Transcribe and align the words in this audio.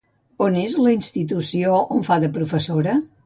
On 0.45 0.55
és 0.61 0.77
la 0.85 0.93
institució 0.95 1.75
on 1.97 2.03
fa 2.09 2.19
de 2.27 2.31
professora? 2.39 2.97